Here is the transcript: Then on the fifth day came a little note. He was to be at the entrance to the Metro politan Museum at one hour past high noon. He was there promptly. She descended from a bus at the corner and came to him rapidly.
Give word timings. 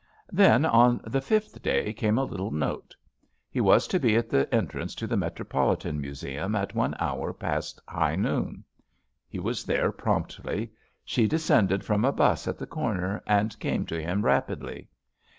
Then 0.31 0.65
on 0.65 0.99
the 1.03 1.21
fifth 1.21 1.61
day 1.61 1.93
came 1.93 2.17
a 2.17 2.23
little 2.23 2.49
note. 2.49 2.95
He 3.51 3.61
was 3.61 3.85
to 3.89 3.99
be 3.99 4.15
at 4.15 4.29
the 4.31 4.51
entrance 4.51 4.95
to 4.95 5.05
the 5.05 5.15
Metro 5.15 5.45
politan 5.45 5.99
Museum 5.99 6.55
at 6.55 6.73
one 6.73 6.95
hour 6.99 7.31
past 7.33 7.79
high 7.87 8.15
noon. 8.15 8.63
He 9.29 9.37
was 9.37 9.63
there 9.63 9.91
promptly. 9.91 10.71
She 11.05 11.27
descended 11.27 11.83
from 11.85 12.03
a 12.03 12.11
bus 12.11 12.47
at 12.47 12.57
the 12.57 12.65
corner 12.65 13.21
and 13.27 13.59
came 13.59 13.85
to 13.85 14.01
him 14.01 14.25
rapidly. 14.25 14.87